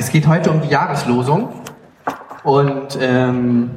Es 0.00 0.10
geht 0.10 0.26
heute 0.26 0.50
um 0.50 0.62
die 0.62 0.68
Jahreslosung 0.68 1.50
und 2.42 2.98
ähm, 3.02 3.70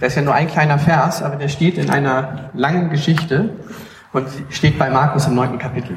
das 0.00 0.08
ist 0.08 0.16
ja 0.16 0.22
nur 0.22 0.34
ein 0.34 0.48
kleiner 0.48 0.76
Vers, 0.76 1.22
aber 1.22 1.36
der 1.36 1.46
steht 1.46 1.78
in 1.78 1.88
einer 1.88 2.50
langen 2.52 2.90
Geschichte 2.90 3.50
und 4.12 4.26
steht 4.50 4.76
bei 4.76 4.90
Markus 4.90 5.28
im 5.28 5.36
neunten 5.36 5.58
Kapitel. 5.58 5.94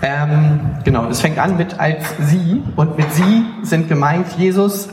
Ähm, 0.00 0.60
genau, 0.84 1.08
es 1.08 1.20
fängt 1.20 1.40
an 1.40 1.56
mit 1.56 1.80
als 1.80 2.04
sie 2.20 2.62
und 2.76 2.96
mit 2.96 3.12
sie 3.12 3.44
sind 3.62 3.88
gemeint 3.88 4.28
Jesus 4.38 4.90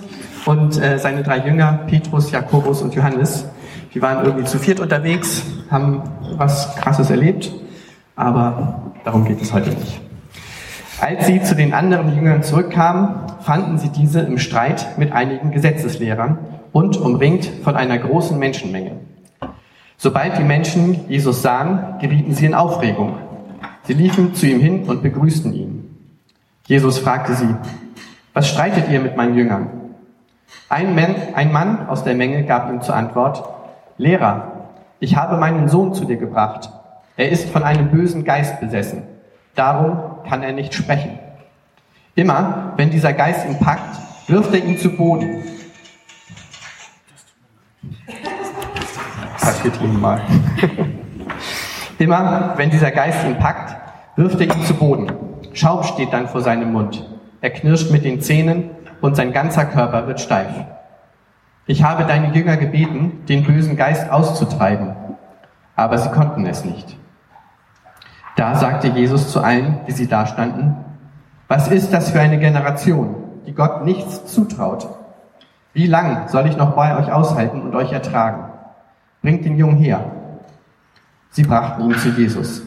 und 0.47 0.81
äh, 0.81 0.97
seine 0.97 1.21
drei 1.21 1.45
Jünger, 1.45 1.81
Petrus, 1.85 2.31
Jakobus 2.31 2.81
und 2.81 2.95
Johannes. 2.95 3.45
Die 3.93 4.01
waren 4.01 4.25
irgendwie 4.25 4.45
zu 4.45 4.57
viert 4.57 4.79
unterwegs, 4.79 5.43
haben 5.69 6.01
was 6.37 6.75
Krasses 6.77 7.11
erlebt, 7.11 7.51
aber 8.15 8.93
darum 9.03 9.25
geht 9.25 9.39
es 9.43 9.53
heute 9.53 9.69
nicht. 9.69 10.04
Als 11.01 11.27
sie 11.27 11.41
zu 11.41 11.55
den 11.55 11.73
anderen 11.73 12.15
Jüngern 12.15 12.41
zurückkamen, 12.41 13.15
fanden 13.41 13.77
sie 13.77 13.89
diese 13.89 14.21
im 14.21 14.37
Streit 14.37 14.97
mit 14.97 15.11
einigen 15.11 15.51
Gesetzeslehrern 15.51 16.37
und 16.71 16.97
umringt 16.97 17.45
von 17.63 17.75
einer 17.75 17.97
großen 17.97 18.39
Menschenmenge. 18.39 18.91
Sobald 19.97 20.37
die 20.37 20.43
Menschen 20.43 21.07
Jesus 21.09 21.41
sahen, 21.41 21.95
gerieten 21.99 22.33
sie 22.33 22.45
in 22.45 22.53
Aufregung. 22.53 23.17
Sie 23.83 23.93
liefen 23.93 24.33
zu 24.33 24.45
ihm 24.47 24.59
hin 24.59 24.83
und 24.83 25.03
begrüßten 25.03 25.53
ihn. 25.53 25.97
Jesus 26.65 26.99
fragte 26.99 27.33
sie, 27.33 27.55
was 28.33 28.47
streitet 28.47 28.89
ihr 28.89 28.99
mit 29.01 29.17
meinen 29.17 29.35
Jüngern? 29.35 29.69
Ein, 30.69 30.95
Mann, 30.95 31.15
ein 31.35 31.51
Mann 31.51 31.87
aus 31.87 32.03
der 32.03 32.15
Menge 32.15 32.43
gab 32.43 32.69
ihm 32.69 32.81
zur 32.81 32.95
Antwort, 32.95 33.43
Lehrer, 33.97 34.69
ich 34.99 35.15
habe 35.15 35.37
meinen 35.37 35.67
Sohn 35.67 35.93
zu 35.93 36.05
dir 36.05 36.17
gebracht. 36.17 36.69
Er 37.17 37.29
ist 37.29 37.49
von 37.49 37.63
einem 37.63 37.89
bösen 37.89 38.23
Geist 38.23 38.59
besessen. 38.59 39.03
Darum 39.55 40.23
kann 40.27 40.43
er 40.43 40.51
nicht 40.51 40.73
sprechen. 40.73 41.17
Immer, 42.13 42.73
wenn 42.77 42.89
dieser 42.91 43.13
Geist 43.13 43.45
ihn 43.45 43.57
packt, 43.59 43.97
wirft 44.27 44.53
er 44.53 44.63
ihn 44.63 44.77
zu 44.77 44.89
Boden. 44.89 45.43
Passiert 49.39 49.81
ihm 49.81 49.99
mal. 49.99 50.21
Immer, 51.99 52.53
wenn 52.57 52.69
dieser 52.69 52.91
Geist 52.91 53.25
ihn 53.25 53.37
packt, 53.37 53.75
wirft 54.17 54.39
er 54.39 54.47
ihn 54.47 54.63
zu 54.63 54.73
Boden. 54.73 55.11
Schaum 55.53 55.83
steht 55.83 56.11
dann 56.11 56.27
vor 56.27 56.41
seinem 56.41 56.73
Mund. 56.73 57.09
Er 57.41 57.49
knirscht 57.49 57.91
mit 57.91 58.03
den 58.03 58.21
Zähnen 58.21 58.71
und 59.01 59.15
sein 59.15 59.31
ganzer 59.31 59.65
Körper 59.65 60.07
wird 60.07 60.19
steif. 60.19 60.51
Ich 61.67 61.83
habe 61.83 62.03
deine 62.03 62.33
Jünger 62.33 62.57
gebeten, 62.57 63.25
den 63.27 63.43
bösen 63.43 63.75
Geist 63.75 64.09
auszutreiben, 64.09 64.95
aber 65.75 65.97
sie 65.97 66.09
konnten 66.09 66.45
es 66.45 66.65
nicht. 66.65 66.97
Da 68.35 68.55
sagte 68.55 68.89
Jesus 68.89 69.31
zu 69.31 69.41
allen, 69.41 69.79
die 69.87 69.93
sie 69.93 70.07
da 70.07 70.25
standen, 70.25 70.75
was 71.47 71.67
ist 71.69 71.93
das 71.93 72.11
für 72.11 72.19
eine 72.19 72.39
Generation, 72.39 73.15
die 73.45 73.53
Gott 73.53 73.85
nichts 73.85 74.25
zutraut? 74.25 74.87
Wie 75.73 75.87
lang 75.87 76.27
soll 76.27 76.47
ich 76.47 76.57
noch 76.57 76.75
bei 76.75 76.97
euch 76.97 77.11
aushalten 77.11 77.61
und 77.61 77.75
euch 77.75 77.91
ertragen? 77.91 78.45
Bringt 79.21 79.45
den 79.45 79.57
Jungen 79.57 79.77
her. 79.77 80.11
Sie 81.29 81.43
brachten 81.43 81.89
ihn 81.89 81.97
zu 81.97 82.09
Jesus. 82.09 82.63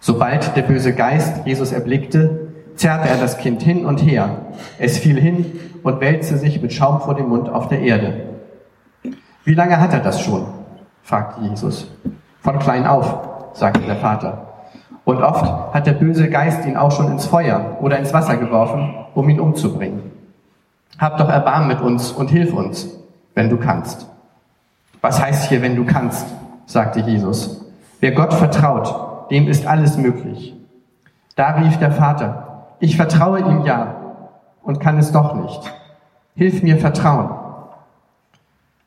Sobald 0.00 0.56
der 0.56 0.62
böse 0.62 0.94
Geist 0.94 1.44
Jesus 1.44 1.72
erblickte, 1.72 2.52
zerrte 2.76 3.08
er 3.08 3.16
das 3.16 3.38
Kind 3.38 3.62
hin 3.62 3.84
und 3.84 3.98
her. 3.98 4.28
Es 4.78 4.98
fiel 4.98 5.20
hin 5.20 5.58
und 5.82 6.00
wälzte 6.00 6.36
sich 6.36 6.60
mit 6.60 6.72
Schaum 6.72 7.00
vor 7.00 7.14
dem 7.14 7.28
Mund 7.28 7.48
auf 7.48 7.68
der 7.68 7.80
Erde. 7.80 8.28
Wie 9.44 9.54
lange 9.54 9.80
hat 9.80 9.92
er 9.92 10.00
das 10.00 10.20
schon? 10.20 10.46
fragte 11.02 11.42
Jesus. 11.42 11.90
Von 12.40 12.58
klein 12.58 12.86
auf, 12.86 13.54
sagte 13.54 13.80
der 13.80 13.96
Vater. 13.96 14.45
Und 15.06 15.22
oft 15.22 15.72
hat 15.72 15.86
der 15.86 15.92
böse 15.92 16.28
Geist 16.28 16.66
ihn 16.66 16.76
auch 16.76 16.90
schon 16.90 17.12
ins 17.12 17.26
Feuer 17.26 17.78
oder 17.80 17.96
ins 17.96 18.12
Wasser 18.12 18.36
geworfen, 18.38 18.92
um 19.14 19.28
ihn 19.28 19.38
umzubringen. 19.38 20.10
Hab 20.98 21.16
doch 21.16 21.28
Erbarmen 21.28 21.68
mit 21.68 21.80
uns 21.80 22.10
und 22.10 22.28
hilf 22.28 22.52
uns, 22.52 22.88
wenn 23.32 23.48
du 23.48 23.56
kannst. 23.56 24.08
Was 25.00 25.22
heißt 25.22 25.48
hier, 25.48 25.62
wenn 25.62 25.76
du 25.76 25.84
kannst? 25.84 26.26
sagte 26.66 26.98
Jesus. 26.98 27.64
Wer 28.00 28.10
Gott 28.10 28.34
vertraut, 28.34 29.30
dem 29.30 29.46
ist 29.46 29.64
alles 29.64 29.96
möglich. 29.96 30.56
Da 31.36 31.50
rief 31.50 31.78
der 31.78 31.92
Vater, 31.92 32.64
ich 32.80 32.96
vertraue 32.96 33.38
ihm 33.38 33.64
ja 33.64 33.94
und 34.64 34.80
kann 34.80 34.98
es 34.98 35.12
doch 35.12 35.36
nicht. 35.36 35.72
Hilf 36.34 36.64
mir 36.64 36.78
vertrauen. 36.78 37.30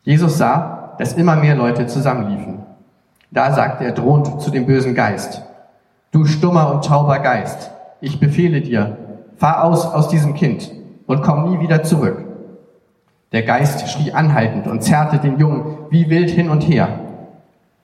Jesus 0.04 0.38
sah, 0.38 0.96
dass 0.98 1.14
immer 1.14 1.38
mehr 1.38 1.56
Leute 1.56 1.88
zusammenliefen. 1.88 2.60
Da 3.32 3.54
sagte 3.54 3.86
er 3.86 3.94
drohend 3.94 4.42
zu 4.42 4.52
dem 4.52 4.66
bösen 4.66 4.96
Geist, 4.96 5.44
Du 6.12 6.26
stummer 6.26 6.74
und 6.74 6.86
tauber 6.86 7.20
Geist, 7.20 7.70
ich 8.02 8.20
befehle 8.20 8.62
dir, 8.62 8.98
fahr 9.36 9.64
aus 9.64 9.86
aus 9.86 10.08
diesem 10.08 10.34
Kind 10.34 10.72
und 11.06 11.22
komm 11.22 11.52
nie 11.52 11.60
wieder 11.60 11.84
zurück. 11.84 12.26
Der 13.32 13.44
Geist 13.44 13.88
schrie 13.88 14.12
anhaltend 14.12 14.66
und 14.66 14.82
zerrte 14.82 15.20
den 15.20 15.38
Jungen 15.38 15.78
wie 15.92 16.10
wild 16.10 16.32
hin 16.32 16.50
und 16.50 16.62
her. 16.62 16.88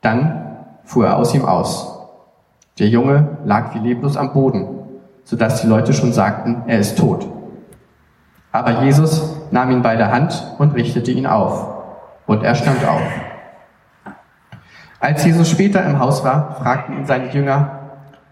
Dann 0.02 0.58
fuhr 0.84 1.06
er 1.06 1.18
aus 1.18 1.36
ihm 1.36 1.46
aus. 1.46 2.00
Der 2.80 2.88
Junge 2.88 3.38
lag 3.46 3.76
wie 3.76 3.80
leblos 3.80 4.18
am 4.18 4.34
Boden, 4.34 4.68
sodass 5.24 5.62
die 5.62 5.68
Leute 5.68 5.94
schon 5.94 6.12
sagten, 6.12 6.64
er 6.66 6.80
ist 6.80 6.98
tot. 6.98 7.28
Aber 8.52 8.84
Jesus 8.84 9.36
nahm 9.52 9.70
ihn 9.70 9.82
bei 9.84 9.96
der 9.96 10.12
Hand 10.12 10.56
und 10.58 10.74
richtete 10.74 11.12
ihn 11.12 11.28
auf. 11.28 11.68
Und 12.26 12.44
er 12.44 12.56
stand 12.56 12.84
auf. 12.88 13.02
Als 15.00 15.24
Jesus 15.24 15.50
später 15.50 15.86
im 15.86 16.00
Haus 16.00 16.24
war, 16.24 16.56
fragten 16.56 16.98
ihn 16.98 17.06
seine 17.06 17.30
Jünger, 17.32 17.75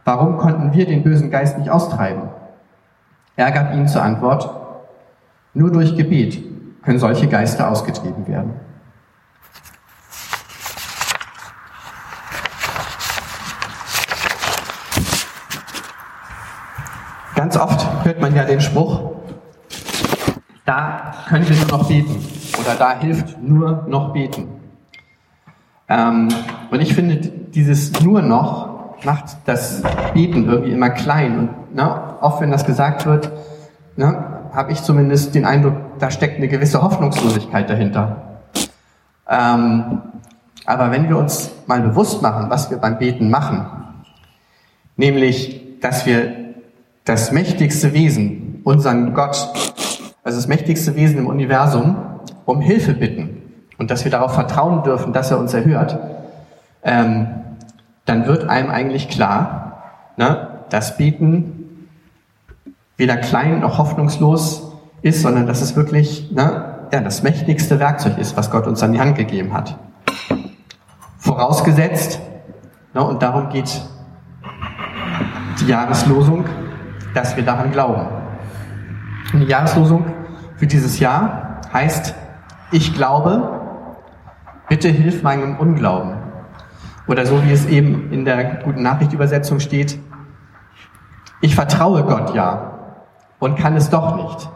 Warum 0.05 0.37
konnten 0.37 0.73
wir 0.73 0.85
den 0.85 1.03
bösen 1.03 1.31
Geist 1.31 1.57
nicht 1.57 1.69
austreiben? 1.69 2.23
Er 3.35 3.51
gab 3.51 3.73
ihnen 3.73 3.87
zur 3.87 4.03
Antwort, 4.03 4.49
nur 5.53 5.71
durch 5.71 5.95
Gebet 5.95 6.43
können 6.83 6.99
solche 6.99 7.27
Geister 7.27 7.69
ausgetrieben 7.69 8.27
werden. 8.27 8.53
Ganz 17.35 17.57
oft 17.57 18.05
hört 18.05 18.21
man 18.21 18.35
ja 18.35 18.43
den 18.43 18.61
Spruch, 18.61 19.13
da 20.65 21.13
können 21.27 21.47
wir 21.47 21.55
nur 21.55 21.77
noch 21.77 21.87
beten 21.87 22.25
oder 22.59 22.75
da 22.75 22.99
hilft 22.99 23.41
nur 23.41 23.85
noch 23.87 24.13
beten. 24.13 24.47
Ähm, 25.89 26.29
und 26.71 26.81
ich 26.81 26.93
finde 26.93 27.17
dieses 27.17 28.01
nur 28.01 28.21
noch 28.21 28.62
macht 29.05 29.37
das 29.45 29.81
Beten 30.13 30.49
irgendwie 30.49 30.71
immer 30.71 30.89
klein. 30.89 31.39
Und 31.39 31.75
ne, 31.75 32.17
oft, 32.21 32.41
wenn 32.41 32.51
das 32.51 32.65
gesagt 32.65 33.05
wird, 33.05 33.31
ne, 33.95 34.33
habe 34.53 34.71
ich 34.71 34.81
zumindest 34.83 35.35
den 35.35 35.45
Eindruck, 35.45 35.75
da 35.99 36.11
steckt 36.11 36.37
eine 36.37 36.47
gewisse 36.47 36.81
Hoffnungslosigkeit 36.81 37.69
dahinter. 37.69 38.39
Ähm, 39.27 40.01
aber 40.65 40.91
wenn 40.91 41.09
wir 41.09 41.17
uns 41.17 41.51
mal 41.67 41.81
bewusst 41.81 42.21
machen, 42.21 42.49
was 42.49 42.69
wir 42.69 42.77
beim 42.77 42.97
Beten 42.97 43.29
machen, 43.29 43.65
nämlich, 44.95 45.79
dass 45.81 46.05
wir 46.05 46.53
das 47.03 47.31
mächtigste 47.31 47.93
Wesen, 47.93 48.61
unseren 48.63 49.13
Gott, 49.13 49.49
also 50.23 50.37
das 50.37 50.47
mächtigste 50.47 50.95
Wesen 50.95 51.17
im 51.17 51.27
Universum, 51.27 51.97
um 52.45 52.61
Hilfe 52.61 52.93
bitten 52.93 53.41
und 53.77 53.91
dass 53.91 54.03
wir 54.05 54.11
darauf 54.11 54.33
vertrauen 54.33 54.83
dürfen, 54.83 55.11
dass 55.11 55.31
er 55.31 55.39
uns 55.39 55.53
erhört, 55.53 55.97
ähm, 56.83 57.27
dann 58.05 58.27
wird 58.27 58.49
einem 58.49 58.69
eigentlich 58.69 59.09
klar, 59.09 59.83
ne, 60.17 60.49
dass 60.69 60.97
Beten 60.97 61.87
weder 62.97 63.17
klein 63.17 63.59
noch 63.59 63.77
hoffnungslos 63.77 64.73
ist, 65.01 65.21
sondern 65.21 65.47
dass 65.47 65.61
es 65.61 65.75
wirklich 65.75 66.31
ne, 66.31 66.87
ja, 66.91 67.01
das 67.01 67.23
mächtigste 67.23 67.79
Werkzeug 67.79 68.17
ist, 68.17 68.37
was 68.37 68.51
Gott 68.51 68.67
uns 68.67 68.83
an 68.83 68.93
die 68.93 68.99
Hand 68.99 69.17
gegeben 69.17 69.53
hat. 69.53 69.77
Vorausgesetzt, 71.17 72.19
ne, 72.93 73.03
und 73.03 73.21
darum 73.21 73.49
geht 73.49 73.81
die 75.59 75.67
Jahreslosung, 75.67 76.45
dass 77.13 77.35
wir 77.35 77.43
daran 77.43 77.71
glauben. 77.71 78.07
Und 79.33 79.39
die 79.41 79.45
Jahreslosung 79.45 80.05
für 80.57 80.67
dieses 80.67 80.99
Jahr 80.99 81.61
heißt, 81.73 82.15
ich 82.71 82.93
glaube, 82.93 83.61
bitte 84.69 84.89
hilf 84.89 85.23
meinem 85.23 85.57
Unglauben. 85.57 86.22
Oder 87.07 87.25
so 87.25 87.43
wie 87.43 87.51
es 87.51 87.65
eben 87.65 88.11
in 88.11 88.25
der 88.25 88.61
guten 88.63 88.81
Nachrichtübersetzung 88.81 89.59
steht, 89.59 89.99
ich 91.41 91.55
vertraue 91.55 92.03
Gott 92.03 92.33
ja 92.33 92.73
und 93.39 93.57
kann 93.57 93.75
es 93.75 93.89
doch 93.89 94.15
nicht. 94.15 94.49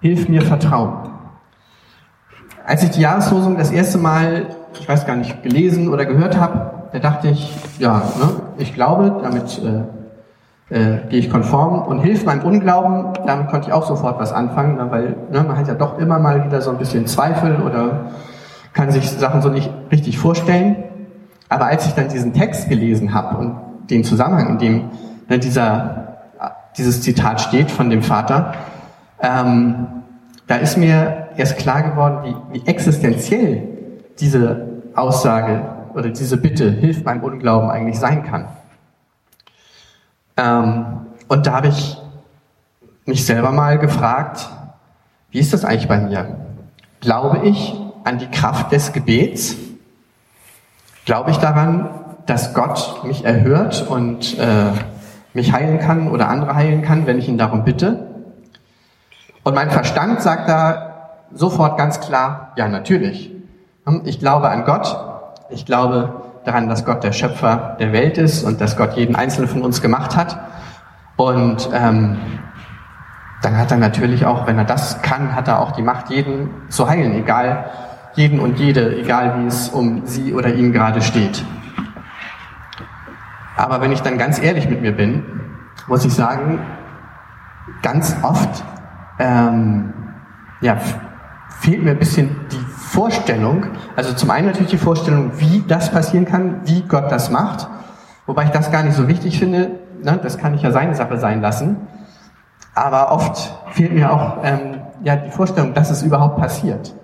Hilf 0.00 0.28
mir 0.28 0.42
Vertrauen. 0.42 1.10
Als 2.66 2.82
ich 2.82 2.90
die 2.90 3.00
Jahreslosung 3.00 3.56
das 3.56 3.70
erste 3.70 3.98
Mal, 3.98 4.46
ich 4.78 4.88
weiß 4.88 5.06
gar 5.06 5.14
nicht, 5.14 5.44
gelesen 5.44 5.88
oder 5.88 6.04
gehört 6.04 6.38
habe, 6.38 6.88
da 6.92 6.98
dachte 6.98 7.28
ich, 7.28 7.54
ja, 7.78 7.98
ne, 7.98 8.28
ich 8.58 8.74
glaube, 8.74 9.20
damit 9.22 9.60
äh, 10.70 10.74
äh, 10.74 11.08
gehe 11.08 11.20
ich 11.20 11.30
konform 11.30 11.82
und 11.82 12.00
hilf 12.00 12.24
meinem 12.24 12.42
Unglauben, 12.42 13.12
damit 13.24 13.48
konnte 13.48 13.68
ich 13.68 13.72
auch 13.72 13.86
sofort 13.86 14.18
was 14.18 14.32
anfangen, 14.32 14.76
ne, 14.76 14.90
weil 14.90 15.16
ne, 15.30 15.44
man 15.44 15.56
hat 15.56 15.68
ja 15.68 15.74
doch 15.74 15.98
immer 15.98 16.18
mal 16.18 16.44
wieder 16.44 16.60
so 16.60 16.70
ein 16.70 16.78
bisschen 16.78 17.06
Zweifel 17.06 17.62
oder 17.62 18.10
kann 18.72 18.90
sich 18.90 19.08
Sachen 19.08 19.42
so 19.42 19.48
nicht 19.48 19.70
richtig 19.92 20.18
vorstellen. 20.18 20.76
Aber 21.48 21.66
als 21.66 21.86
ich 21.86 21.92
dann 21.92 22.08
diesen 22.08 22.32
Text 22.32 22.68
gelesen 22.68 23.14
habe 23.14 23.38
und 23.38 23.56
den 23.90 24.04
Zusammenhang, 24.04 24.50
in 24.50 24.58
dem 24.58 24.90
ne, 25.28 25.38
dieser, 25.38 26.18
dieses 26.76 27.02
Zitat 27.02 27.40
steht 27.40 27.70
von 27.70 27.90
dem 27.90 28.02
Vater, 28.02 28.54
ähm, 29.20 29.86
da 30.46 30.56
ist 30.56 30.76
mir 30.76 31.28
erst 31.36 31.58
klar 31.58 31.82
geworden, 31.82 32.36
wie, 32.52 32.60
wie 32.60 32.66
existenziell 32.66 33.68
diese 34.18 34.66
Aussage 34.94 35.62
oder 35.94 36.10
diese 36.10 36.36
Bitte, 36.36 36.70
hilf 36.70 37.04
meinem 37.04 37.22
Unglauben 37.22 37.70
eigentlich 37.70 37.98
sein 37.98 38.24
kann. 38.24 38.48
Ähm, 40.36 41.06
und 41.28 41.46
da 41.46 41.52
habe 41.54 41.68
ich 41.68 41.96
mich 43.06 43.24
selber 43.24 43.52
mal 43.52 43.78
gefragt, 43.78 44.48
wie 45.30 45.38
ist 45.38 45.52
das 45.52 45.64
eigentlich 45.64 45.88
bei 45.88 45.98
mir? 45.98 46.36
Glaube 47.00 47.46
ich 47.46 47.74
an 48.04 48.18
die 48.18 48.26
Kraft 48.26 48.72
des 48.72 48.92
Gebets? 48.92 49.56
Glaube 51.06 51.30
ich 51.30 51.36
daran, 51.36 51.88
dass 52.26 52.52
Gott 52.52 53.04
mich 53.04 53.24
erhört 53.24 53.86
und 53.88 54.36
äh, 54.40 54.72
mich 55.34 55.52
heilen 55.52 55.78
kann 55.78 56.10
oder 56.10 56.28
andere 56.28 56.56
heilen 56.56 56.82
kann, 56.82 57.06
wenn 57.06 57.16
ich 57.16 57.28
ihn 57.28 57.38
darum 57.38 57.62
bitte? 57.62 58.08
Und 59.44 59.54
mein 59.54 59.70
Verstand 59.70 60.20
sagt 60.20 60.48
da 60.48 61.20
sofort 61.32 61.78
ganz 61.78 62.00
klar, 62.00 62.52
ja 62.56 62.66
natürlich. 62.66 63.30
Ich 64.02 64.18
glaube 64.18 64.48
an 64.48 64.64
Gott. 64.64 64.98
Ich 65.48 65.64
glaube 65.64 66.22
daran, 66.44 66.68
dass 66.68 66.84
Gott 66.84 67.04
der 67.04 67.12
Schöpfer 67.12 67.76
der 67.78 67.92
Welt 67.92 68.18
ist 68.18 68.42
und 68.42 68.60
dass 68.60 68.76
Gott 68.76 68.94
jeden 68.94 69.14
Einzelnen 69.14 69.48
von 69.48 69.62
uns 69.62 69.80
gemacht 69.80 70.16
hat. 70.16 70.36
Und 71.14 71.70
ähm, 71.72 72.18
dann 73.42 73.56
hat 73.56 73.70
er 73.70 73.76
natürlich 73.76 74.26
auch, 74.26 74.48
wenn 74.48 74.58
er 74.58 74.64
das 74.64 75.02
kann, 75.02 75.36
hat 75.36 75.46
er 75.46 75.60
auch 75.60 75.70
die 75.70 75.82
Macht, 75.82 76.10
jeden 76.10 76.50
zu 76.68 76.88
heilen, 76.88 77.14
egal 77.14 77.66
jeden 78.16 78.40
und 78.40 78.58
jede, 78.58 78.96
egal 78.98 79.40
wie 79.40 79.46
es 79.46 79.68
um 79.68 80.06
sie 80.06 80.34
oder 80.34 80.52
ihn 80.54 80.72
gerade 80.72 81.02
steht. 81.02 81.44
Aber 83.56 83.80
wenn 83.80 83.92
ich 83.92 84.00
dann 84.00 84.18
ganz 84.18 84.42
ehrlich 84.42 84.68
mit 84.68 84.82
mir 84.82 84.92
bin, 84.92 85.24
muss 85.86 86.04
ich 86.04 86.14
sagen, 86.14 86.58
ganz 87.82 88.16
oft 88.22 88.64
ähm, 89.18 89.92
ja, 90.60 90.76
fehlt 91.60 91.82
mir 91.82 91.92
ein 91.92 91.98
bisschen 91.98 92.36
die 92.50 92.64
Vorstellung, 92.76 93.66
also 93.94 94.12
zum 94.14 94.30
einen 94.30 94.46
natürlich 94.46 94.70
die 94.70 94.78
Vorstellung, 94.78 95.32
wie 95.38 95.64
das 95.66 95.90
passieren 95.90 96.24
kann, 96.24 96.60
wie 96.64 96.82
Gott 96.82 97.10
das 97.10 97.30
macht, 97.30 97.68
wobei 98.26 98.44
ich 98.44 98.50
das 98.50 98.70
gar 98.70 98.82
nicht 98.82 98.94
so 98.94 99.08
wichtig 99.08 99.38
finde, 99.38 99.70
ne, 100.02 100.18
das 100.22 100.38
kann 100.38 100.54
ich 100.54 100.62
ja 100.62 100.70
seine 100.70 100.94
Sache 100.94 101.18
sein 101.18 101.40
lassen, 101.40 101.76
aber 102.74 103.12
oft 103.12 103.54
fehlt 103.72 103.92
mir 103.92 104.12
auch 104.12 104.38
ähm, 104.42 104.80
ja, 105.02 105.16
die 105.16 105.30
Vorstellung, 105.30 105.74
dass 105.74 105.90
es 105.90 106.02
überhaupt 106.02 106.38
passiert. 106.38 106.94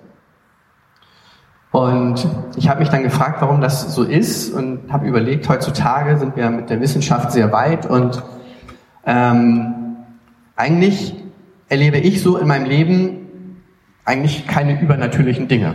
Und 1.73 2.27
ich 2.55 2.69
habe 2.69 2.81
mich 2.81 2.89
dann 2.89 3.01
gefragt, 3.01 3.41
warum 3.41 3.59
das 3.59 3.95
so 3.95 4.03
ist 4.03 4.53
und 4.53 4.93
habe 4.93 5.07
überlegt, 5.07 5.49
heutzutage 5.49 6.19
sind 6.19 6.35
wir 6.35 6.51
mit 6.51 6.69
der 6.69 6.79
Wissenschaft 6.79 7.31
sehr 7.31 7.51
weit 7.51 7.87
und 7.87 8.21
ähm, 9.07 9.73
eigentlich 10.55 11.15
erlebe 11.69 11.97
ich 11.97 12.21
so 12.21 12.37
in 12.37 12.47
meinem 12.47 12.65
Leben 12.65 13.57
eigentlich 14.05 14.45
keine 14.45 14.79
übernatürlichen 14.79 15.47
Dinge. 15.47 15.73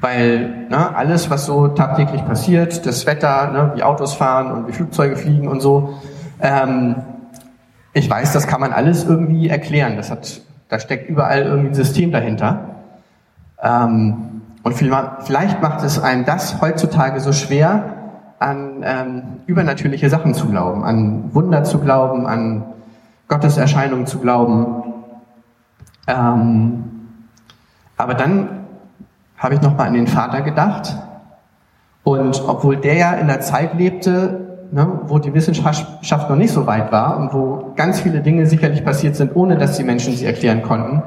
Weil 0.00 0.66
ne, 0.70 0.96
alles, 0.96 1.28
was 1.28 1.44
so 1.44 1.68
tagtäglich 1.68 2.24
passiert, 2.24 2.86
das 2.86 3.04
Wetter, 3.04 3.52
ne, 3.52 3.72
wie 3.76 3.82
Autos 3.82 4.14
fahren 4.14 4.50
und 4.50 4.66
wie 4.66 4.72
Flugzeuge 4.72 5.16
fliegen 5.16 5.46
und 5.46 5.60
so, 5.60 6.00
ähm, 6.40 6.96
ich 7.92 8.08
weiß, 8.08 8.32
das 8.32 8.46
kann 8.46 8.62
man 8.62 8.72
alles 8.72 9.04
irgendwie 9.04 9.50
erklären. 9.50 9.98
Das 9.98 10.10
hat, 10.10 10.40
da 10.70 10.78
steckt 10.78 11.10
überall 11.10 11.42
irgendwie 11.42 11.68
ein 11.68 11.74
System 11.74 12.12
dahinter. 12.12 12.76
Ähm, 13.62 14.31
und 14.62 14.74
vielleicht 14.74 15.60
macht 15.60 15.82
es 15.82 15.98
einem 15.98 16.24
das 16.24 16.60
heutzutage 16.60 17.20
so 17.20 17.32
schwer, 17.32 17.96
an 18.38 18.82
ähm, 18.84 19.22
übernatürliche 19.46 20.10
Sachen 20.10 20.34
zu 20.34 20.48
glauben, 20.48 20.84
an 20.84 21.34
Wunder 21.34 21.64
zu 21.64 21.78
glauben, 21.78 22.26
an 22.26 22.64
Gottes 23.28 23.56
Erscheinungen 23.56 24.06
zu 24.06 24.18
glauben. 24.18 24.82
Ähm, 26.06 26.84
aber 27.96 28.14
dann 28.14 28.66
habe 29.38 29.54
ich 29.54 29.62
nochmal 29.62 29.88
an 29.88 29.94
den 29.94 30.06
Vater 30.06 30.42
gedacht. 30.42 30.96
Und 32.04 32.42
obwohl 32.46 32.76
der 32.76 32.94
ja 32.94 33.12
in 33.14 33.28
der 33.28 33.40
Zeit 33.40 33.74
lebte, 33.74 34.68
ne, 34.72 35.00
wo 35.06 35.18
die 35.18 35.32
Wissenschaft 35.34 36.28
noch 36.28 36.36
nicht 36.36 36.52
so 36.52 36.66
weit 36.66 36.90
war 36.90 37.16
und 37.16 37.32
wo 37.32 37.72
ganz 37.76 38.00
viele 38.00 38.20
Dinge 38.20 38.46
sicherlich 38.46 38.84
passiert 38.84 39.14
sind, 39.14 39.36
ohne 39.36 39.56
dass 39.56 39.76
die 39.76 39.84
Menschen 39.84 40.14
sie 40.14 40.26
erklären 40.26 40.62
konnten, 40.62 41.02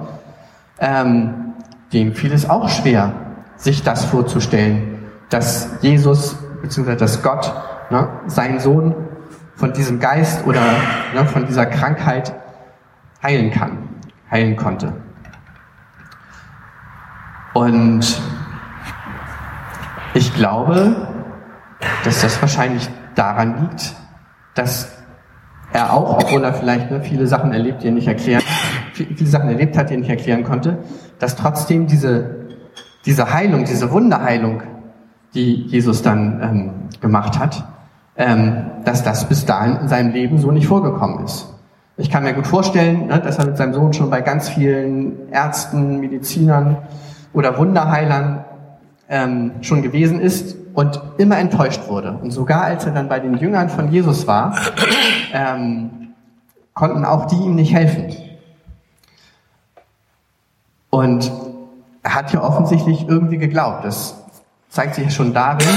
ähm, 0.80 1.54
dem 1.92 2.14
fiel 2.14 2.32
es 2.32 2.50
auch 2.50 2.70
schwer, 2.70 3.12
sich 3.58 3.84
das 3.84 4.06
vorzustellen, 4.06 5.00
dass 5.30 5.70
Jesus 5.82 6.36
bzw. 6.62 6.96
dass 6.96 7.24
Gott 7.24 7.54
ne, 7.90 8.08
seinen 8.28 8.60
Sohn 8.60 8.96
von 9.56 9.74
diesem 9.74 10.00
Geist 10.00 10.46
oder 10.46 10.62
ne, 11.14 11.26
von 11.26 11.46
dieser 11.46 11.66
Krankheit 11.66 12.34
heilen 13.24 13.52
kann 13.52 13.96
heilen 14.30 14.56
konnte. 14.56 14.94
Und 17.54 18.22
ich 20.14 20.34
glaube, 20.34 21.08
dass 22.04 22.22
das 22.22 22.42
wahrscheinlich 22.42 22.90
daran 23.16 23.62
liegt, 23.62 23.96
dass 24.56 24.92
er 25.72 25.94
auch, 25.94 26.22
obwohl 26.22 26.44
er 26.44 26.54
vielleicht 26.54 26.92
ne, 26.92 27.02
viele 27.02 27.28
Sachen 27.28 27.54
erlebt, 27.54 27.84
die 27.84 27.88
er 27.88 27.94
nicht 27.94 28.08
erklären, 28.08 28.44
viele 28.94 29.30
Sachen 29.30 29.50
erlebt 29.50 29.78
hat, 29.78 29.90
die 29.90 29.94
er 29.94 30.00
nicht 30.00 30.10
erklären 30.10 30.44
konnte, 30.44 30.80
dass 31.20 31.36
trotzdem 31.36 31.88
diese, 31.88 32.45
diese 33.06 33.34
Heilung, 33.34 33.66
diese 33.66 33.92
Wunderheilung, 33.92 34.64
die 35.34 35.54
Jesus 35.68 36.02
dann 36.02 36.42
ähm, 36.42 36.72
gemacht 37.02 37.38
hat, 37.38 37.66
ähm, 38.18 38.66
dass 38.84 39.04
das 39.04 39.28
bis 39.28 39.46
dahin 39.46 39.78
in 39.78 39.88
seinem 39.88 40.14
Leben 40.14 40.38
so 40.40 40.52
nicht 40.52 40.68
vorgekommen 40.68 41.26
ist. 41.26 41.54
Ich 41.98 42.10
kann 42.10 42.24
mir 42.24 42.34
gut 42.34 42.48
vorstellen, 42.48 43.08
ne, 43.08 43.20
dass 43.20 43.38
er 43.38 43.46
mit 43.46 43.58
seinem 43.58 43.74
Sohn 43.74 43.94
schon 43.94 44.10
bei 44.10 44.22
ganz 44.22 44.50
vielen 44.50 45.32
Ärzten, 45.32 46.00
Medizinern 46.00 46.78
oder 47.34 47.58
Wunderheilern 47.58 48.44
ähm, 49.10 49.52
schon 49.62 49.82
gewesen 49.82 50.20
ist 50.20 50.58
und 50.74 51.00
immer 51.18 51.38
enttäuscht 51.38 51.88
wurde. 51.88 52.18
Und 52.22 52.32
sogar 52.32 52.64
als 52.64 52.86
er 52.86 52.92
dann 52.92 53.08
bei 53.08 53.20
den 53.20 53.38
Jüngern 53.38 53.70
von 53.70 53.92
Jesus 53.92 54.28
war, 54.28 54.56
ähm, 55.34 56.14
konnten 56.74 57.06
auch 57.06 57.26
die 57.28 57.36
ihm 57.36 57.56
nicht 57.56 57.74
helfen. 57.74 58.14
Und 60.90 61.32
er 62.06 62.16
hat 62.16 62.32
ja 62.32 62.42
offensichtlich 62.42 63.08
irgendwie 63.10 63.38
geglaubt. 63.38 63.84
Das 63.84 64.24
zeigt 64.70 64.96
sich 64.96 65.14
schon 65.14 65.34
darin, 65.34 65.68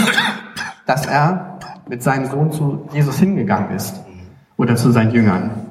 dass 0.87 1.07
er 1.07 1.59
mit 1.89 2.03
seinem 2.03 2.31
Sohn 2.31 2.53
zu 2.53 2.89
Jesus 2.93 3.19
hingegangen 3.19 3.75
ist 3.75 4.01
oder 4.57 4.77
zu 4.77 4.93
seinen 4.93 5.11
Jüngern 5.11 5.69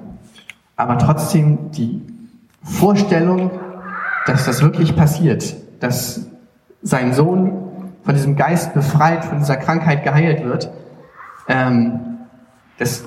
aber 0.78 1.00
trotzdem 1.00 1.72
die 1.72 2.02
Vorstellung, 2.64 3.52
dass 4.26 4.46
das 4.46 4.62
wirklich 4.62 4.96
passiert, 4.96 5.56
dass 5.82 6.28
sein 6.82 7.14
Sohn 7.14 7.92
von 8.04 8.14
diesem 8.14 8.36
Geist 8.36 8.74
befreit, 8.74 9.26
von 9.26 9.40
dieser 9.40 9.58
Krankheit 9.58 10.04
geheilt 10.04 10.46
wird, 10.46 10.70
ähm, 11.50 12.20
das 12.78 13.04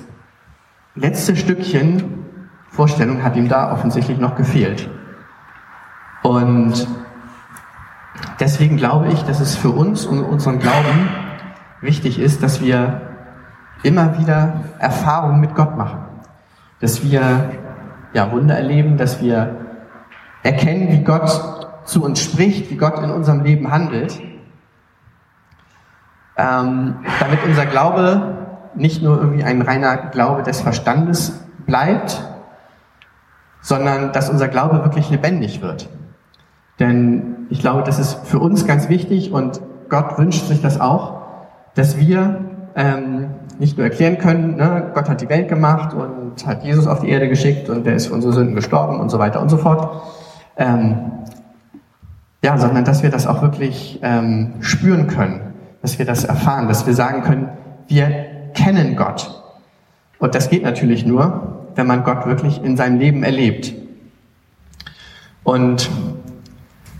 letzte 0.95 1.35
Stückchen 1.35 2.25
Vorstellung 2.69 3.23
hat 3.23 3.35
ihm 3.35 3.47
da 3.47 3.71
offensichtlich 3.71 4.17
noch 4.17 4.35
gefehlt. 4.35 4.89
Und 6.23 6.87
deswegen 8.39 8.77
glaube 8.77 9.07
ich, 9.07 9.23
dass 9.23 9.39
es 9.39 9.55
für 9.55 9.69
uns 9.69 10.05
und 10.05 10.23
unseren 10.23 10.59
Glauben 10.59 11.09
wichtig 11.81 12.19
ist, 12.19 12.43
dass 12.43 12.61
wir 12.61 13.01
immer 13.83 14.19
wieder 14.19 14.61
Erfahrungen 14.79 15.39
mit 15.39 15.55
Gott 15.55 15.77
machen. 15.77 15.99
Dass 16.79 17.03
wir 17.03 17.51
ja, 18.13 18.31
Wunder 18.31 18.55
erleben, 18.55 18.97
dass 18.97 19.21
wir 19.21 19.55
erkennen, 20.43 20.89
wie 20.91 21.03
Gott 21.03 21.29
zu 21.85 22.03
uns 22.03 22.21
spricht, 22.21 22.69
wie 22.69 22.77
Gott 22.77 22.99
in 22.99 23.11
unserem 23.11 23.43
Leben 23.43 23.71
handelt, 23.71 24.19
ähm, 26.37 26.95
damit 27.19 27.43
unser 27.45 27.65
Glaube 27.65 28.37
nicht 28.75 29.01
nur 29.03 29.17
irgendwie 29.17 29.43
ein 29.43 29.61
reiner 29.61 29.97
Glaube 29.97 30.43
des 30.43 30.61
Verstandes 30.61 31.45
bleibt, 31.65 32.23
sondern 33.61 34.11
dass 34.11 34.29
unser 34.29 34.47
Glaube 34.47 34.83
wirklich 34.83 35.09
lebendig 35.09 35.61
wird. 35.61 35.89
Denn 36.79 37.40
ich 37.51 37.59
glaube, 37.59 37.83
das 37.83 37.99
ist 37.99 38.13
für 38.23 38.39
uns 38.39 38.65
ganz 38.65 38.87
wichtig 38.87 39.33
und 39.33 39.61
Gott 39.89 40.17
wünscht 40.17 40.47
sich 40.47 40.61
das 40.61 40.79
auch, 40.79 41.21
dass 41.75 41.97
wir 41.97 42.39
ähm, 42.75 43.31
nicht 43.59 43.77
nur 43.77 43.85
erklären 43.85 44.17
können, 44.17 44.55
ne, 44.55 44.91
Gott 44.95 45.09
hat 45.09 45.19
die 45.19 45.27
Welt 45.27 45.49
gemacht 45.49 45.93
und 45.93 46.47
hat 46.47 46.63
Jesus 46.63 46.87
auf 46.87 47.01
die 47.01 47.09
Erde 47.09 47.27
geschickt 47.27 47.69
und 47.69 47.85
der 47.85 47.95
ist 47.95 48.07
für 48.07 48.13
unsere 48.13 48.31
Sünden 48.31 48.55
gestorben 48.55 49.01
und 49.01 49.09
so 49.09 49.19
weiter 49.19 49.41
und 49.41 49.49
so 49.49 49.57
fort. 49.57 50.01
Ähm, 50.55 51.11
ja, 52.41 52.57
sondern 52.57 52.85
dass 52.85 53.03
wir 53.03 53.09
das 53.09 53.27
auch 53.27 53.41
wirklich 53.41 53.99
ähm, 54.01 54.53
spüren 54.61 55.07
können, 55.07 55.53
dass 55.81 55.99
wir 55.99 56.05
das 56.05 56.23
erfahren, 56.23 56.69
dass 56.69 56.87
wir 56.87 56.93
sagen 56.93 57.21
können, 57.21 57.49
wir 57.87 58.07
kennen 58.53 58.95
Gott. 58.95 59.43
Und 60.19 60.35
das 60.35 60.49
geht 60.49 60.63
natürlich 60.63 61.05
nur, 61.05 61.67
wenn 61.75 61.85
man 61.85 62.05
Gott 62.05 62.25
wirklich 62.25 62.63
in 62.63 62.77
seinem 62.77 62.97
Leben 62.97 63.23
erlebt. 63.23 63.73
Und 65.43 65.89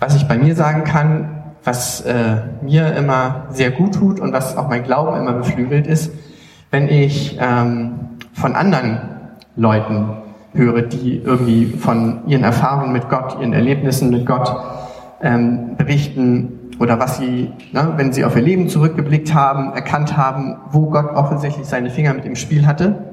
was 0.01 0.15
ich 0.15 0.27
bei 0.27 0.37
mir 0.37 0.55
sagen 0.55 0.83
kann, 0.83 1.43
was 1.63 2.01
äh, 2.01 2.37
mir 2.63 2.95
immer 2.95 3.45
sehr 3.51 3.69
gut 3.69 3.93
tut 3.93 4.19
und 4.19 4.33
was 4.33 4.57
auch 4.57 4.67
mein 4.67 4.83
Glauben 4.83 5.15
immer 5.15 5.33
beflügelt 5.33 5.85
ist, 5.85 6.11
wenn 6.71 6.89
ich 6.89 7.37
ähm, 7.39 8.17
von 8.33 8.55
anderen 8.55 8.99
Leuten 9.55 10.09
höre, 10.53 10.81
die 10.81 11.17
irgendwie 11.17 11.67
von 11.67 12.23
ihren 12.25 12.43
Erfahrungen 12.43 12.91
mit 12.91 13.09
Gott, 13.09 13.37
ihren 13.39 13.53
Erlebnissen 13.53 14.09
mit 14.09 14.25
Gott 14.25 14.51
ähm, 15.21 15.75
berichten 15.77 16.71
oder 16.79 16.99
was 16.99 17.17
sie, 17.17 17.51
ne, 17.71 17.93
wenn 17.95 18.11
sie 18.11 18.25
auf 18.25 18.35
ihr 18.35 18.41
Leben 18.41 18.69
zurückgeblickt 18.69 19.35
haben, 19.35 19.71
erkannt 19.73 20.17
haben, 20.17 20.57
wo 20.71 20.89
Gott 20.89 21.11
offensichtlich 21.13 21.67
seine 21.67 21.91
Finger 21.91 22.15
mit 22.15 22.25
im 22.25 22.35
Spiel 22.35 22.65
hatte. 22.65 23.11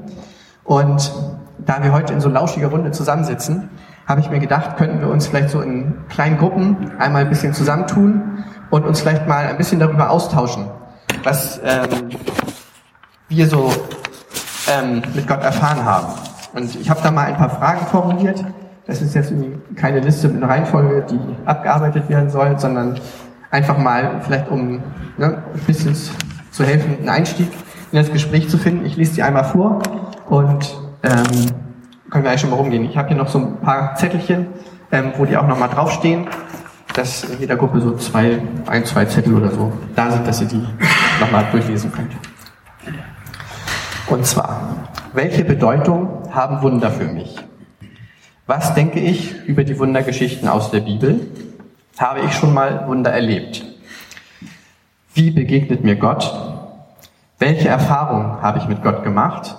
Und 0.64 1.12
da 1.58 1.82
wir 1.82 1.92
heute 1.92 2.14
in 2.14 2.20
so 2.22 2.30
lauschiger 2.30 2.68
Runde 2.68 2.92
zusammensitzen, 2.92 3.68
habe 4.08 4.22
ich 4.22 4.30
mir 4.30 4.40
gedacht, 4.40 4.78
könnten 4.78 5.00
wir 5.00 5.08
uns 5.08 5.26
vielleicht 5.26 5.50
so 5.50 5.60
in 5.60 5.94
kleinen 6.08 6.38
Gruppen 6.38 6.92
einmal 6.98 7.22
ein 7.22 7.28
bisschen 7.28 7.52
zusammentun 7.52 8.42
und 8.70 8.86
uns 8.86 9.02
vielleicht 9.02 9.28
mal 9.28 9.46
ein 9.46 9.58
bisschen 9.58 9.78
darüber 9.78 10.08
austauschen, 10.10 10.66
was 11.22 11.60
ähm, 11.62 12.08
wir 13.28 13.46
so 13.46 13.70
ähm, 14.72 15.02
mit 15.14 15.28
Gott 15.28 15.42
erfahren 15.42 15.84
haben. 15.84 16.06
Und 16.54 16.74
ich 16.74 16.88
habe 16.88 17.00
da 17.02 17.10
mal 17.10 17.26
ein 17.26 17.36
paar 17.36 17.50
Fragen 17.50 17.86
formuliert. 17.86 18.42
Das 18.86 19.02
ist 19.02 19.14
jetzt 19.14 19.30
keine 19.76 20.00
Liste 20.00 20.28
mit 20.28 20.42
einer 20.42 20.50
Reihenfolge, 20.50 21.04
die 21.10 21.20
abgearbeitet 21.44 22.08
werden 22.08 22.30
soll, 22.30 22.58
sondern 22.58 22.98
einfach 23.50 23.76
mal 23.76 24.22
vielleicht 24.22 24.48
um 24.48 24.82
ne, 25.18 25.42
ein 25.54 25.60
bisschen 25.66 25.94
zu 26.50 26.64
helfen, 26.64 26.96
einen 26.98 27.10
Einstieg 27.10 27.48
in 27.92 27.98
das 27.98 28.10
Gespräch 28.10 28.48
zu 28.48 28.56
finden. 28.56 28.86
Ich 28.86 28.96
lese 28.96 29.16
die 29.16 29.22
einmal 29.22 29.44
vor 29.44 29.82
und 30.30 30.74
ähm, 31.02 31.67
können 32.10 32.24
wir 32.24 32.30
eigentlich 32.30 32.40
schon 32.40 32.50
mal 32.50 32.56
rumgehen. 32.56 32.84
Ich 32.84 32.96
habe 32.96 33.08
hier 33.08 33.16
noch 33.16 33.28
so 33.28 33.38
ein 33.38 33.60
paar 33.60 33.94
Zettelchen, 33.96 34.46
ähm, 34.90 35.12
wo 35.16 35.24
die 35.24 35.36
auch 35.36 35.46
nochmal 35.46 35.68
draufstehen, 35.68 36.26
dass 36.94 37.24
in 37.24 37.38
jeder 37.40 37.56
Gruppe 37.56 37.80
so 37.80 37.96
zwei, 37.96 38.40
ein, 38.66 38.84
zwei 38.84 39.04
Zettel 39.04 39.34
oder 39.34 39.50
so 39.50 39.72
da 39.94 40.10
sind, 40.10 40.26
dass 40.26 40.40
ihr 40.40 40.48
die 40.48 40.66
nochmal 41.20 41.46
durchlesen 41.50 41.92
könnt. 41.92 42.12
Und 44.08 44.24
zwar, 44.24 44.88
welche 45.12 45.44
Bedeutung 45.44 46.22
haben 46.32 46.62
Wunder 46.62 46.90
für 46.90 47.04
mich? 47.04 47.36
Was 48.46 48.74
denke 48.74 48.98
ich 49.00 49.44
über 49.44 49.64
die 49.64 49.78
Wundergeschichten 49.78 50.48
aus 50.48 50.70
der 50.70 50.80
Bibel? 50.80 51.20
Habe 51.98 52.20
ich 52.20 52.32
schon 52.32 52.54
mal 52.54 52.86
Wunder 52.88 53.10
erlebt? 53.10 53.64
Wie 55.12 55.30
begegnet 55.30 55.84
mir 55.84 55.96
Gott? 55.96 56.32
Welche 57.38 57.68
Erfahrungen 57.68 58.40
habe 58.40 58.58
ich 58.58 58.66
mit 58.66 58.82
Gott 58.82 59.04
gemacht? 59.04 59.56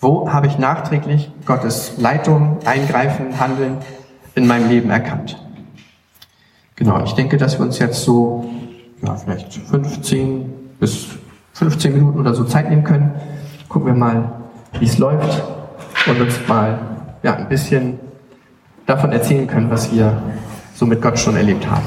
Wo 0.00 0.30
habe 0.30 0.46
ich 0.46 0.58
nachträglich 0.58 1.30
Gottes 1.46 1.94
Leitung, 1.96 2.58
Eingreifen, 2.66 3.40
Handeln 3.40 3.78
in 4.34 4.46
meinem 4.46 4.68
Leben 4.68 4.90
erkannt? 4.90 5.42
Genau, 6.74 7.02
ich 7.02 7.12
denke, 7.12 7.38
dass 7.38 7.58
wir 7.58 7.64
uns 7.64 7.78
jetzt 7.78 8.02
so 8.02 8.44
ja, 9.02 9.14
vielleicht 9.14 9.54
15 9.54 10.52
bis 10.78 11.06
15 11.54 11.94
Minuten 11.94 12.20
oder 12.20 12.34
so 12.34 12.44
Zeit 12.44 12.68
nehmen 12.68 12.84
können. 12.84 13.14
Gucken 13.68 13.86
wir 13.86 13.94
mal, 13.94 14.32
wie 14.78 14.84
es 14.84 14.98
läuft 14.98 15.42
und 16.06 16.20
uns 16.20 16.34
mal 16.46 16.78
ja, 17.22 17.34
ein 17.34 17.48
bisschen 17.48 17.98
davon 18.84 19.12
erzählen 19.12 19.46
können, 19.46 19.70
was 19.70 19.90
wir 19.92 20.22
so 20.74 20.84
mit 20.84 21.00
Gott 21.00 21.18
schon 21.18 21.36
erlebt 21.36 21.66
haben. 21.68 21.86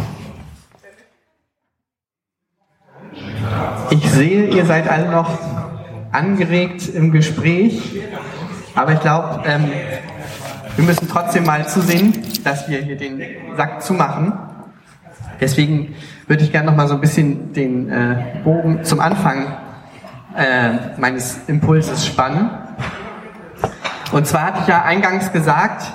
Ich 3.91 4.11
sehe, 4.11 4.47
ihr 4.47 4.65
seid 4.65 4.89
alle 4.89 5.09
noch 5.09 5.29
angeregt 6.11 6.89
im 6.93 7.11
Gespräch. 7.11 8.01
Aber 8.75 8.93
ich 8.93 8.99
glaube, 9.01 9.43
ähm, 9.45 9.71
wir 10.75 10.85
müssen 10.85 11.07
trotzdem 11.09 11.45
mal 11.45 11.67
zusehen, 11.67 12.13
dass 12.43 12.69
wir 12.69 12.79
hier 12.79 12.95
den 12.95 13.21
Sack 13.57 13.81
zumachen. 13.81 14.33
Deswegen 15.41 15.95
würde 16.27 16.43
ich 16.43 16.51
gerne 16.51 16.67
noch 16.67 16.77
mal 16.77 16.87
so 16.87 16.95
ein 16.95 17.01
bisschen 17.01 17.53
den 17.53 17.89
äh, 17.89 18.41
Bogen 18.43 18.83
zum 18.83 18.99
Anfang 18.99 19.57
äh, 20.35 20.97
meines 20.97 21.39
Impulses 21.47 22.05
spannen. 22.05 22.49
Und 24.11 24.27
zwar 24.27 24.43
hatte 24.43 24.59
ich 24.61 24.67
ja 24.67 24.83
eingangs 24.83 25.31
gesagt, 25.31 25.91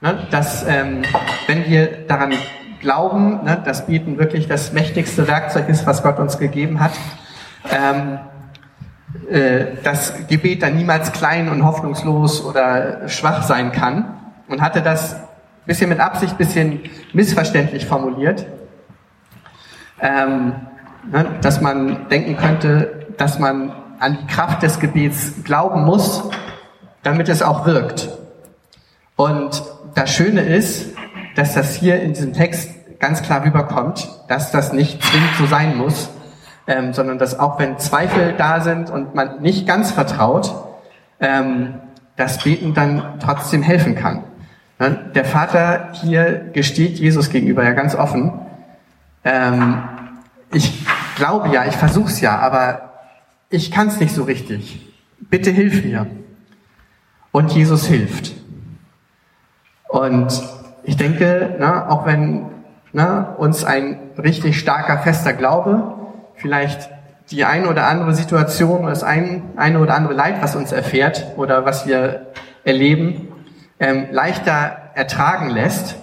ne, 0.00 0.26
dass 0.30 0.66
ähm, 0.66 1.02
wenn 1.46 1.66
wir 1.66 2.06
daran 2.06 2.32
glauben, 2.80 3.44
ne, 3.44 3.60
dass 3.64 3.86
Beten 3.86 4.18
wirklich 4.18 4.48
das 4.48 4.72
mächtigste 4.72 5.28
Werkzeug 5.28 5.68
ist, 5.68 5.86
was 5.86 6.02
Gott 6.02 6.18
uns 6.18 6.38
gegeben 6.38 6.80
hat, 6.80 6.92
ähm, 7.70 8.14
äh, 8.14 8.37
das 9.82 10.12
Gebet 10.28 10.62
dann 10.62 10.76
niemals 10.76 11.12
klein 11.12 11.48
und 11.48 11.64
hoffnungslos 11.64 12.44
oder 12.44 13.08
schwach 13.08 13.42
sein 13.42 13.72
kann. 13.72 14.14
Und 14.48 14.62
hatte 14.62 14.80
das 14.80 15.16
bisschen 15.68 15.90
mit 15.90 16.00
Absicht, 16.00 16.38
bisschen 16.38 16.80
missverständlich 17.12 17.86
formuliert, 17.86 18.46
ähm, 20.00 20.54
ne, 21.12 21.26
dass 21.42 21.60
man 21.60 22.08
denken 22.08 22.36
könnte, 22.38 23.06
dass 23.18 23.38
man 23.38 23.72
an 24.00 24.16
die 24.18 24.26
Kraft 24.32 24.62
des 24.62 24.80
Gebets 24.80 25.44
glauben 25.44 25.84
muss, 25.84 26.24
damit 27.02 27.28
es 27.28 27.42
auch 27.42 27.66
wirkt. 27.66 28.08
Und 29.14 29.62
das 29.94 30.10
Schöne 30.10 30.40
ist, 30.40 30.94
dass 31.36 31.54
das 31.54 31.74
hier 31.74 32.00
in 32.00 32.14
diesem 32.14 32.32
Text 32.32 32.70
ganz 32.98 33.22
klar 33.22 33.44
rüberkommt, 33.44 34.08
dass 34.28 34.50
das 34.50 34.72
nicht 34.72 35.02
zwingend 35.02 35.34
so 35.36 35.46
sein 35.46 35.76
muss, 35.76 36.08
ähm, 36.68 36.92
sondern 36.92 37.18
dass 37.18 37.40
auch 37.40 37.58
wenn 37.58 37.78
Zweifel 37.78 38.34
da 38.36 38.60
sind 38.60 38.90
und 38.90 39.14
man 39.14 39.40
nicht 39.40 39.66
ganz 39.66 39.90
vertraut, 39.90 40.54
ähm, 41.18 41.74
das 42.16 42.44
Beten 42.44 42.74
dann 42.74 43.18
trotzdem 43.20 43.62
helfen 43.62 43.94
kann. 43.94 44.22
Ne? 44.78 45.10
Der 45.14 45.24
Vater 45.24 45.88
hier 45.92 46.50
gesteht 46.52 46.98
Jesus 46.98 47.30
gegenüber 47.30 47.64
ja 47.64 47.72
ganz 47.72 47.94
offen. 47.94 48.32
Ähm, 49.24 49.82
ich 50.52 50.86
glaube 51.16 51.48
ja, 51.48 51.64
ich 51.64 51.74
versuch's 51.74 52.20
ja, 52.20 52.38
aber 52.38 52.92
ich 53.48 53.70
kann's 53.70 53.98
nicht 53.98 54.14
so 54.14 54.24
richtig. 54.24 54.86
Bitte 55.20 55.50
hilf 55.50 55.82
mir. 55.84 56.06
Und 57.32 57.52
Jesus 57.52 57.86
hilft. 57.86 58.32
Und 59.88 60.42
ich 60.82 60.96
denke, 60.96 61.56
na, 61.58 61.88
auch 61.88 62.04
wenn 62.04 62.46
na, 62.92 63.34
uns 63.38 63.64
ein 63.64 63.98
richtig 64.18 64.58
starker, 64.58 64.98
fester 64.98 65.32
Glaube 65.32 65.97
vielleicht 66.38 66.90
die 67.30 67.44
eine 67.44 67.68
oder 67.68 67.86
andere 67.86 68.14
Situation 68.14 68.80
oder 68.80 68.90
das 68.90 69.02
ein, 69.02 69.42
eine 69.56 69.80
oder 69.80 69.94
andere 69.94 70.14
Leid, 70.14 70.40
was 70.40 70.56
uns 70.56 70.72
erfährt 70.72 71.26
oder 71.36 71.64
was 71.64 71.86
wir 71.86 72.32
erleben, 72.64 73.28
ähm, 73.80 74.08
leichter 74.10 74.76
ertragen 74.94 75.50
lässt. 75.50 75.96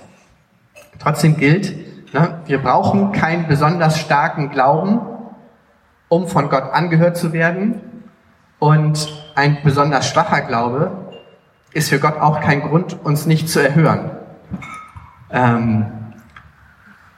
Trotzdem 1.00 1.38
gilt, 1.38 2.14
ne, 2.14 2.40
wir 2.46 2.60
brauchen 2.60 3.12
keinen 3.12 3.48
besonders 3.48 4.00
starken 4.00 4.50
Glauben, 4.50 5.02
um 6.08 6.28
von 6.28 6.50
Gott 6.50 6.72
angehört 6.72 7.18
zu 7.18 7.34
werden. 7.34 7.82
Und 8.60 9.12
ein 9.36 9.58
besonders 9.64 10.08
schwacher 10.08 10.42
Glaube 10.42 10.92
ist 11.74 11.90
für 11.90 12.00
Gott 12.00 12.18
auch 12.20 12.40
kein 12.40 12.62
Grund, 12.62 13.04
uns 13.04 13.26
nicht 13.26 13.50
zu 13.50 13.60
erhören. 13.60 14.12
Ähm, 15.30 15.88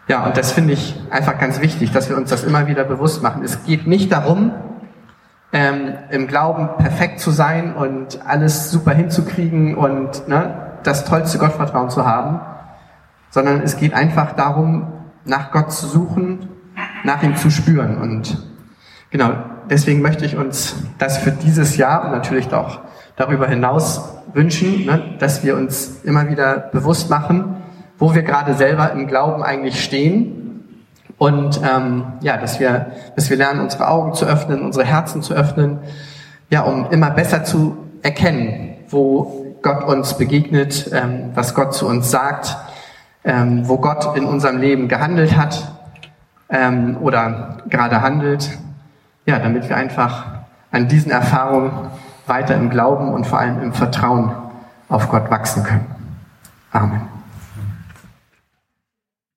ja, 0.07 0.25
und 0.25 0.37
das 0.37 0.53
finde 0.53 0.73
ich 0.73 0.95
einfach 1.09 1.37
ganz 1.37 1.61
wichtig, 1.61 1.91
dass 1.91 2.09
wir 2.09 2.15
uns 2.15 2.29
das 2.29 2.43
immer 2.43 2.67
wieder 2.67 2.85
bewusst 2.85 3.21
machen. 3.23 3.43
Es 3.43 3.65
geht 3.65 3.87
nicht 3.87 4.11
darum, 4.11 4.51
ähm, 5.51 5.95
im 6.11 6.27
Glauben 6.27 6.69
perfekt 6.77 7.19
zu 7.19 7.31
sein 7.31 7.75
und 7.75 8.19
alles 8.25 8.71
super 8.71 8.91
hinzukriegen 8.91 9.75
und 9.75 10.27
ne, 10.27 10.77
das 10.83 11.05
tollste 11.05 11.37
Gottvertrauen 11.37 11.89
zu 11.89 12.05
haben, 12.05 12.39
sondern 13.29 13.61
es 13.61 13.77
geht 13.77 13.93
einfach 13.93 14.33
darum, 14.33 14.87
nach 15.25 15.51
Gott 15.51 15.73
zu 15.73 15.87
suchen, 15.87 16.49
nach 17.03 17.21
ihm 17.23 17.35
zu 17.35 17.49
spüren. 17.49 17.97
Und 17.97 18.37
genau, 19.09 19.33
deswegen 19.69 20.01
möchte 20.01 20.25
ich 20.25 20.37
uns 20.37 20.75
das 20.97 21.17
für 21.17 21.31
dieses 21.31 21.75
Jahr 21.75 22.05
und 22.05 22.11
natürlich 22.11 22.53
auch 22.53 22.79
darüber 23.17 23.47
hinaus 23.47 24.17
wünschen, 24.33 24.85
ne, 24.85 25.15
dass 25.19 25.43
wir 25.43 25.57
uns 25.57 26.01
immer 26.03 26.29
wieder 26.29 26.69
bewusst 26.71 27.09
machen, 27.09 27.57
wo 27.97 28.13
wir 28.13 28.23
gerade 28.23 28.53
selber 28.53 28.91
im 28.91 29.07
Glauben 29.07 29.43
eigentlich 29.43 29.83
stehen 29.83 30.47
und 31.17 31.61
ähm, 31.63 32.03
ja, 32.21 32.37
dass 32.37 32.59
wir, 32.59 32.91
dass 33.15 33.29
wir 33.29 33.37
lernen, 33.37 33.61
unsere 33.61 33.87
Augen 33.87 34.13
zu 34.13 34.25
öffnen, 34.25 34.61
unsere 34.61 34.85
Herzen 34.85 35.21
zu 35.23 35.33
öffnen, 35.33 35.79
ja, 36.49 36.61
um 36.61 36.89
immer 36.91 37.09
besser 37.09 37.43
zu 37.43 37.77
erkennen, 38.03 38.75
wo 38.89 39.55
Gott 39.63 39.83
uns 39.83 40.17
begegnet, 40.17 40.91
ähm, 40.93 41.31
was 41.33 41.55
Gott 41.55 41.73
zu 41.73 41.87
uns 41.87 42.11
sagt, 42.11 42.55
ähm, 43.23 43.67
wo 43.67 43.77
Gott 43.77 44.15
in 44.15 44.25
unserem 44.25 44.57
Leben 44.57 44.87
gehandelt 44.87 45.35
hat 45.35 45.71
ähm, 46.49 46.97
oder 47.01 47.57
gerade 47.67 48.01
handelt, 48.01 48.49
ja, 49.25 49.39
damit 49.39 49.67
wir 49.67 49.75
einfach 49.75 50.25
an 50.71 50.87
diesen 50.87 51.11
Erfahrungen 51.11 51.71
weiter 52.27 52.55
im 52.55 52.69
Glauben 52.69 53.13
und 53.13 53.25
vor 53.25 53.39
allem 53.39 53.61
im 53.61 53.73
Vertrauen 53.73 54.31
auf 54.87 55.09
Gott 55.09 55.31
wachsen 55.31 55.63
können. 55.63 55.87
Amen. 56.71 57.16